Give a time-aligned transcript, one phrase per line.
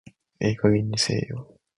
[0.39, 1.59] ええ加減にせえよ